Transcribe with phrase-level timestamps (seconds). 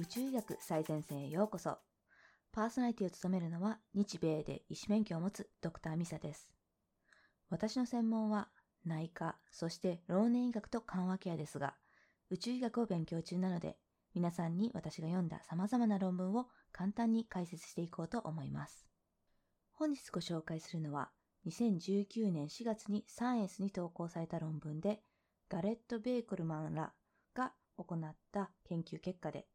[0.00, 1.76] 宇宙医学最前線へようこそ。
[2.52, 6.48] パーソナリティを務めるのは日米で医師免許を持つドクターミサです。
[7.50, 8.48] 私の専門は
[8.84, 11.74] 内科、そして老年医学と緩和ケアですが、
[12.30, 13.76] 宇宙医学を勉強中なので、
[14.14, 18.86] 皆さんに私が読んだ様々な論文を簡単に解説していこうと思います。
[19.72, 21.10] 本日ご紹介するのは、
[21.48, 25.02] 2019年4月にサイエンスに投稿された論文で、
[25.48, 26.92] ガレット・ベークルマンら
[27.34, 29.48] が行った研究結果で、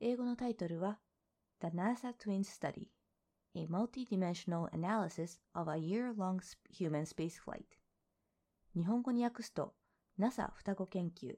[0.00, 0.98] 英語のタイトルは
[1.60, 2.88] The NASA Twin Study
[3.54, 6.40] A Multidimensional Analysis of a Year-Long
[6.72, 7.64] Human Spaceflight
[8.74, 9.74] 日本語に訳すと
[10.18, 11.36] NASA 双子研究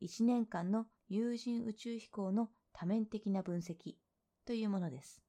[0.00, 3.94] 1年間の有人宇宙飛行の多面的な分析
[4.46, 5.22] というものです。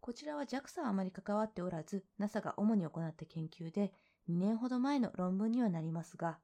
[0.00, 3.90] こちらは JAXA はあまり関わっておらず NASA が主に行った研究で
[4.28, 6.38] 2年ほど前の論文にはなりますが、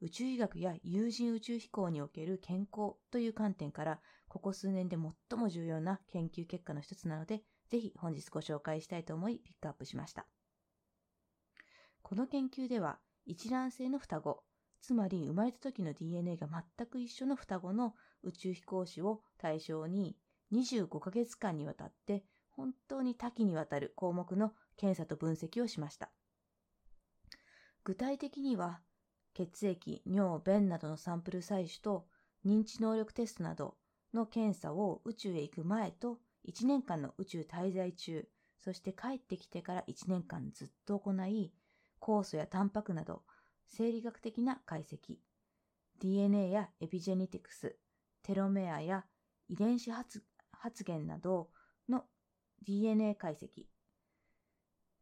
[0.00, 10.26] 宇宙医学や有人宇宙飛行における健康という観点から、ここ数年で最も重要な研究結果の一つなので、ぜひ本日ご紹介したいと思いピックアップしました。
[12.02, 14.44] この研究では、一卵性の双子、
[14.80, 20.16] つまり生まれた時の DNA が全く一緒の双子の宇宙飛行士を対象に
[20.52, 26.10] 25ヶ月間にわたって本当に多岐にわたる項目の検査と分析をしました。
[27.84, 28.80] 具体的には
[29.38, 32.08] 血液、尿、便などのサンプル採取と
[32.44, 33.76] 認知能力テストなど
[34.12, 41.52] の検査を宇宙へ行く前と1年間の宇宙滞在中、そして帰ってきてから1年間ずっと行い、
[42.00, 43.22] 酵素やタンパクなど
[43.68, 45.18] 生理学的な解析、
[46.00, 47.76] DNA やエピジェネティクス、
[48.24, 49.04] テロメアや
[49.48, 50.24] 遺伝子発
[50.80, 51.50] 現など
[51.88, 52.06] の
[52.66, 53.66] DNA 解析、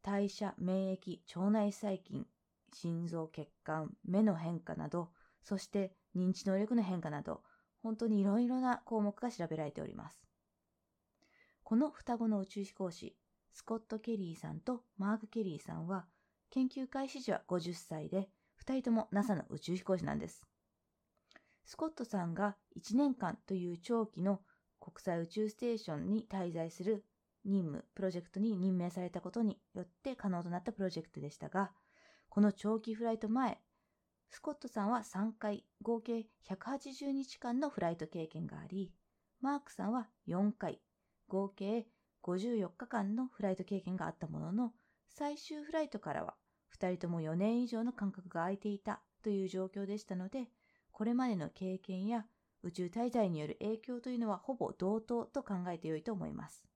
[0.03, 2.27] 代謝、免疫、腸内細菌、
[2.73, 5.09] 心臓血管、目の変化など、
[5.43, 7.43] そして認知能力の変化など、
[7.81, 10.21] 本当にいろいろな項目が調べられております。
[11.63, 13.15] この双子の宇宙飛行士、
[13.51, 16.05] スコット・ケリーさんとマーク・ケリーさんは、
[16.49, 20.45] 研究開始時は50歳で、二人とも NASA の宇宙飛行士なんです。
[21.65, 24.41] スコットさんが1年間という長期の
[24.79, 27.03] 国際宇宙ステーションに滞在する
[27.43, 31.71] 任務、プロジェクトに任命されたことによって可能となったプロジェクトでしたが、
[32.37, 33.59] この長期フライト前、
[34.29, 38.93] スコットさんは3回、合計180日間のフライト経験があり、
[39.41, 40.79] マークさんは4回、
[41.27, 41.87] 合計
[42.21, 44.73] 54日間のフライト経験があったものの、
[45.09, 46.35] 最終フライトからは
[46.79, 50.47] 2人とも4年以上の間隔が空いていたという状況でしたので、
[50.91, 52.27] これまでの経験や
[52.61, 56.67] 宇宙滞在による影響というのはほぼ同等と考えてよいと思います。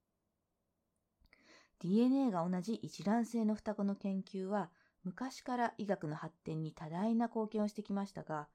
[1.77, 4.71] DNA が同じ一卵性の双子の研究は
[5.03, 8.47] 昔から医学の発展に多大な貢献をしてきましたが、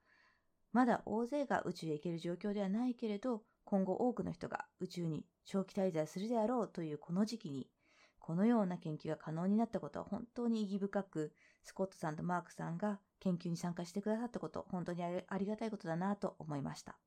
[0.71, 7.69] まだ大勢が宇宙へ行ける状況ではないけれど、今後多くの人が宇宙に長期滞在するであろうというこの時期に、
[8.19, 16.97] このような研究が可能になったことは本当に意義深く、スコットさんとマークさんが研究に参加してくださったこと、本当にありがたいことだなと思いました。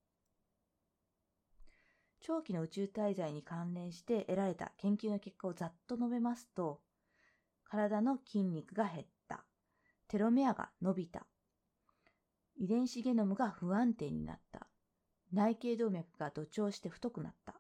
[2.21, 6.83] 長期の宇宙滞在に関連して得られた研究の結果をざっと述べますと、
[7.65, 9.07] 体の筋肉が減っ
[10.11, 11.25] テロメアが伸びた。
[12.57, 14.67] 遺伝子ゲノムが不安定になった。
[15.33, 17.55] 内頸動脈が土調して太くなった。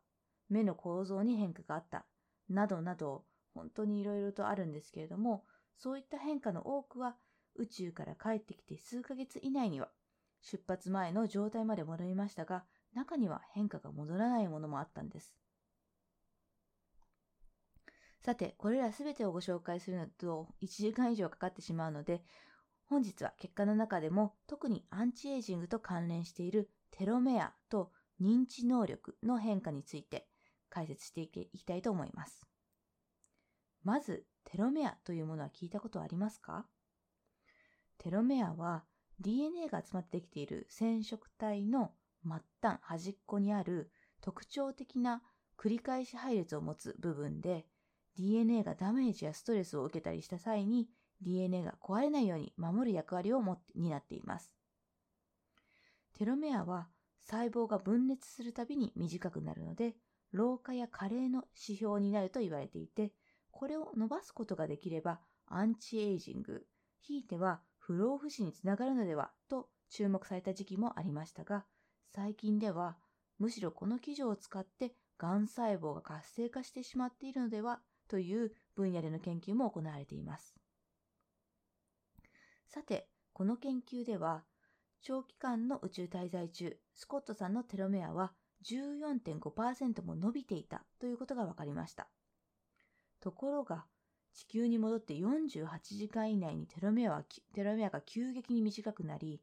[0.48, 2.06] 目の構造に変化があった。
[2.48, 3.24] などなど、
[3.54, 5.44] 本当に色々とあるんですけれども、
[5.76, 7.14] そういった変化の多くは
[7.54, 9.88] 宇宙から帰ってきて数ヶ月以内には
[10.42, 15.39] 出発前の状態まで戻りましたが、中には変化が戻らないものもあったんです。
[18.22, 22.22] さて、これらすべてをご紹介するのと1時間以上かかってしまうので、
[22.84, 30.28] 本日は結果の中でも特にアンチエイジングと関連しているテロメアと認知能力の変化について
[30.68, 32.46] 解説していきたいと思います。
[33.84, 36.66] まず、テロメアというものは聞いたことありますか？
[37.98, 38.84] テロメアは
[39.20, 43.90] DNA が集まってできている染色体の末端端っこにある
[44.20, 45.22] 特徴的な
[45.56, 47.66] 繰り返し配列を持つ部分で
[48.16, 50.88] DNA がダメージやストレスを受けたりした際に
[51.22, 53.42] DNA が壊れないように守る役割を
[53.74, 54.52] 担っています。
[56.14, 56.88] テロメアは
[57.20, 59.94] 細胞が分裂するたびに短くなるので、
[60.32, 63.12] 老化や加齢の指標になると言われていて、
[63.50, 66.66] これを伸ばすことができればアンチエイジング、
[67.00, 71.64] ひいては不老不死につながるのではと注目された時期もありましたが、
[72.14, 72.96] 最近では
[73.38, 77.80] むしろこの記事を使って癌細胞が活性化してしまっているのでは
[78.10, 80.56] という分野での研究も行われています。
[82.66, 84.44] さて、この研究では、
[85.00, 88.32] 長期間の宇宙滞在中、スコットさんのテロメアは
[88.64, 92.08] 14.5%も伸びていたということが分かりました。
[93.20, 93.86] ところが、
[94.34, 97.24] 地球に戻って48時間以内にテロメアは
[97.54, 99.40] テロメアが急激に短くなり、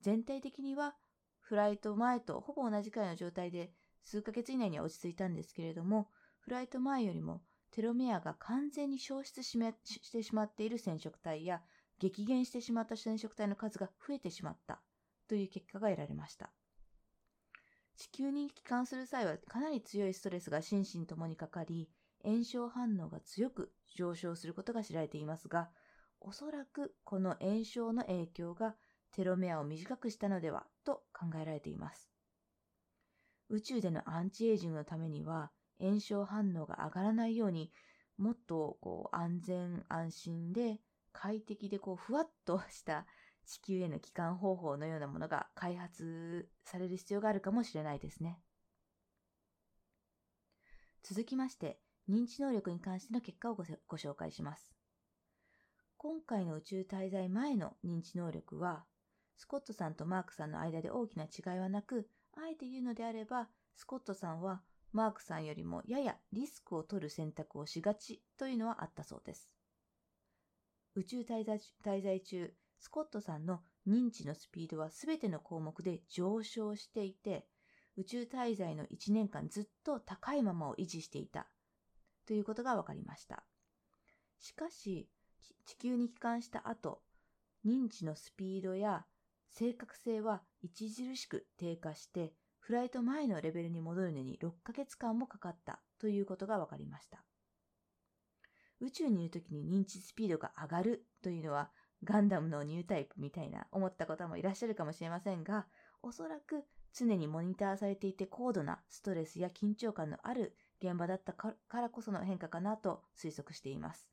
[0.00, 0.96] 全体的には
[1.38, 3.72] フライト前とほぼ同じくらいの状態で
[4.02, 6.08] 数ヶ月以内には落ち着いたんですけれども、
[6.38, 11.62] フライト前よりもテロメアが完全に消失ししてしまっている染色体や
[11.98, 14.80] 激減してしまった染色体の数が増えてしまった
[15.28, 16.50] という結果が得られました。
[17.96, 21.90] 地球に帰還する際はかなり強いストレスが心身ともにかかり、
[22.24, 25.70] 炎症反応が強く上昇することが知られていますが、
[26.20, 28.74] おそらくこの炎症の影響が
[29.12, 32.10] テロメアを短くしたのではと考えられています。
[33.50, 35.50] 宇宙でのアンチエイジングのためには
[35.80, 37.72] 炎症反応が上がらないように
[38.18, 40.78] もっとこう安全安心で
[41.12, 43.06] 快適でこうふわっとした
[43.46, 48.38] 地球への帰還方法のようなものが開発される必要があるかもしれないですね。
[51.02, 54.72] 続きまして、認知能力に関しての結果をごご紹介します。
[55.96, 58.84] 今回の宇宙滞在前の認知能力は、
[59.36, 69.50] スコットさんとマークさんの間で大きな違いはなく、あえて言うのであれば、スコットさんはマークさんよりもややリスクを取る選択をしがちというのはあったそうです。
[70.96, 77.46] 宇宙滞在滞在中、スコットさんの認知のスピードはすべての項目で上昇していて、
[77.96, 81.46] 宇宙滞在の1年間ずっと高いままを維持していた
[82.26, 83.44] ということが分かりました。
[84.38, 85.08] しかし、
[85.66, 87.02] 地球に帰還した後、
[87.64, 89.04] 認知のスピードや
[89.50, 92.32] 正確性は著しく低下して、
[92.70, 97.24] フライト前のレベルに戻るのに6ヶ月間もかかったということが分かりました。
[98.78, 101.72] 宇宙にいる時に認知スピードが上がるというのは
[102.04, 105.66] ガンダムのニュータイプみたいな思った方もいらっしゃるかもしれませんが、
[106.00, 106.62] おそらく
[106.94, 114.06] 常にモニターされていて高度なストレスや緊張感のある現場だったからこその変化かなと推測しています。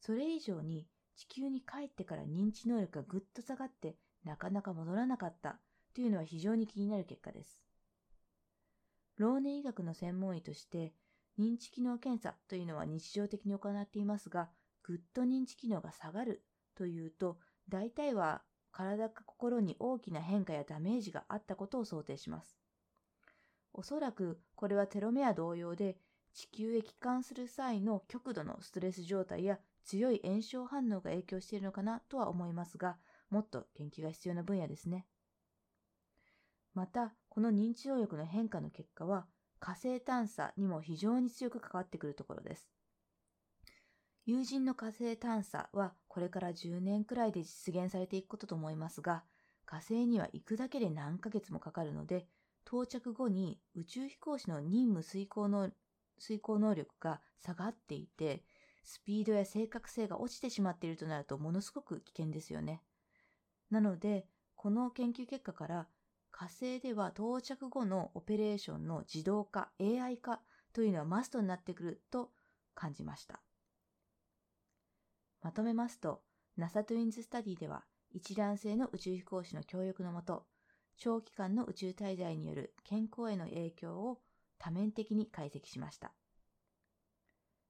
[0.00, 3.94] それ以上に地球に帰ってから認知能力がぐっと下がって
[4.24, 5.60] なかなか戻らなかった
[5.96, 7.58] というのは非常に気になる結果です。
[9.16, 10.92] 老年医学の専門医として
[11.38, 14.50] 認知機能検査というのは日常的に行っていますが、
[14.82, 16.44] ぐっと認知機能が下がる
[16.74, 17.38] というと、
[17.70, 22.58] 大体は体か心に大きな変化やダメージがあったことを想定します。
[23.72, 25.96] おそらくこれはテロメア同様で
[26.34, 32.98] 地球へ帰還する際の極度のストレス状態や強い炎症反応が影響しているのかなとは思いますが、
[33.30, 35.06] もっと研究が必要な分野ですね。
[36.76, 39.26] また、この認知能力の変化の結果は、
[39.60, 42.68] 火星探査にも非常に強く関わってくるところです。
[44.26, 49.24] 友人の火星探査はこれから10年くらいで実現されていくことと思いますが、
[49.64, 52.26] 火星には行くだけで何ヶ月もかかるので、
[52.66, 55.70] 到着後に宇宙飛行士の任務遂行の
[56.18, 58.44] 遂行能力が下がっていて、
[58.82, 62.82] スピードや正確性が落ちてしまっているとなるとものすごく危険ですよね。
[63.70, 64.26] なので、
[64.56, 65.88] この研究結果から
[66.38, 70.42] 火星では到着後のオペレーションの自動化、AI 化
[70.74, 72.30] というのはマストになってくると
[72.74, 73.40] 感じました。
[75.40, 76.20] まとめますと、
[76.58, 80.44] NASA Twins Study では、一卵性の宇宙飛行士の協力のもと、
[80.98, 84.18] 長期間の宇宙滞在による健康への影響を
[84.58, 86.12] 多面的に解析しました。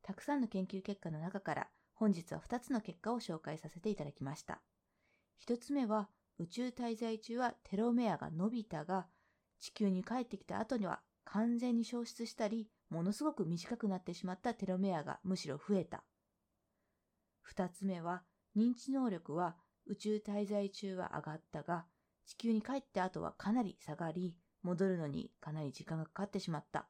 [0.02, 4.60] たくさんの研究結果の中から本日は2つの結果を紹介させていただきました。
[5.46, 9.06] 1つ目は宇宙滞在中はテロメアが伸びたが
[9.58, 16.04] 地球に帰ってきた後には完全に消失したりものすごく短くなってしまったテロメアがむしろ増えた
[17.46, 18.24] 二つ目は、
[18.56, 21.86] 認知能力は宇宙滞在中は上がったが、
[22.26, 26.88] 地球に帰って後はかなり下がり、戻るのにかなり時間がかかってしまった、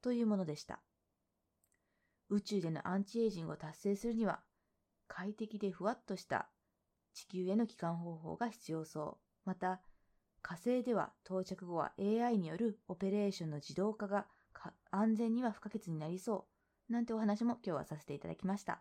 [0.00, 0.80] というものでした。
[2.28, 4.40] 宇宙でのアンチエイジングを達成するには、
[5.08, 6.48] 快適でふわっとした
[7.18, 9.48] 地球への帰還方法が必要そう。
[9.48, 9.80] また、
[10.40, 14.26] 火星では到着後は AI によるオペレーションの自動化が
[14.92, 16.46] 安全には不可欠になりそ
[16.88, 16.92] う。
[16.92, 18.80] なんてお話も今日はさせていただきました。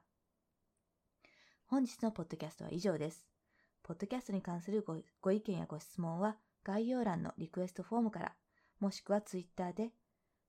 [1.65, 3.25] 本日のポッドキャストは以上です。
[3.81, 4.85] ポッドキャストに関する
[5.19, 8.33] ご意見やご質問は概要欄のリクエストフォームから、
[8.79, 9.89] もしくはツイッターで、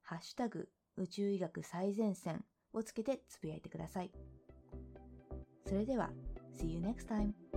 [0.03, 0.69] ハッシュタグ
[0.99, 4.11] 宇宙医学最前線をつけてつぶやいてください。
[5.67, 6.11] それでは、
[6.59, 7.48] See you next time!